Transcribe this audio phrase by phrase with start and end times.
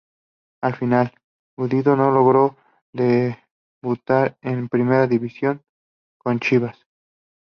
[0.63, 1.13] Al final,
[1.55, 2.57] Gudiño no logró
[2.91, 5.61] debutar en Primera División
[6.19, 6.87] con Chivas.